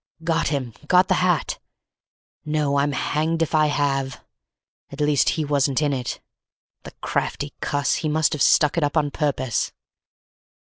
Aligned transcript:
"Got 0.23 0.47
him—got 0.47 1.09
the 1.09 1.13
hat! 1.21 1.59
No, 2.43 2.79
I'm 2.79 2.91
hanged 2.91 3.43
if 3.43 3.53
I 3.53 3.67
have; 3.67 4.25
at 4.89 4.99
least 4.99 5.29
he 5.37 5.45
wasn't 5.45 5.79
in 5.79 5.93
it. 5.93 6.19
The 6.81 6.91
crafty 7.01 7.53
cuss, 7.59 7.97
he 7.97 8.09
must 8.09 8.33
have 8.33 8.41
stuck 8.41 8.79
it 8.79 8.83
up 8.83 8.97
on 8.97 9.11
purpose. 9.11 9.71